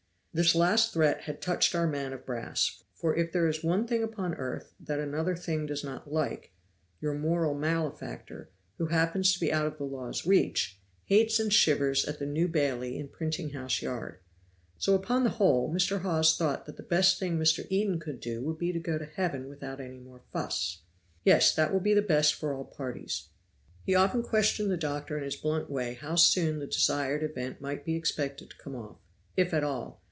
[0.33, 4.01] This last threat had touched our man of brass; for if there is one thing
[4.01, 6.53] upon earth that another thing does not like,
[7.01, 12.05] your moral malefactor, who happens to be out of the law's reach, hates and shivers
[12.05, 14.19] at the New Bailey in Printing house Yard.
[14.77, 15.99] So, upon the whole, Mr.
[15.99, 17.67] Hawes thought that the best thing Mr.
[17.69, 20.83] Eden could do would be to go to heaven without any more fuss.
[21.25, 23.27] "Yes, that will be the best for all parties."
[23.83, 27.83] He often questioned the doctor in his blunt way how soon the desired event might
[27.83, 28.95] be expected to come off,
[29.35, 29.99] if at all.